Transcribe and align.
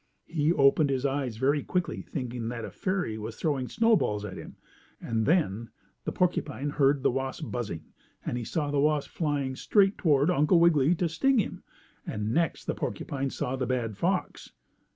He 0.25 0.51
opened 0.51 0.89
his 0.89 1.05
eyes 1.05 1.37
very 1.37 1.61
quickly, 1.61 2.01
thinking 2.01 2.47
that 2.47 2.65
a 2.65 2.71
fairy 2.71 3.19
was 3.19 3.35
throwing 3.35 3.67
snowballs 3.67 4.25
at 4.25 4.35
him, 4.35 4.55
and 4.99 5.27
then 5.27 5.69
the 6.05 6.11
porcupine 6.11 6.71
heard 6.71 7.03
the 7.03 7.11
wasp 7.11 7.51
buzzing, 7.51 7.83
and 8.25 8.35
he 8.35 8.43
saw 8.43 8.71
the 8.71 8.79
wasp 8.79 9.11
flying 9.11 9.55
straight 9.55 9.99
toward 9.99 10.31
Uncle 10.31 10.59
Wiggily 10.59 10.95
to 10.95 11.07
sting 11.07 11.37
him, 11.37 11.61
and 12.03 12.33
next 12.33 12.65
the 12.65 12.73
porcupine 12.73 13.29
saw 13.29 13.55
the 13.55 13.67
bad 13.67 13.95
fox. 13.95 14.53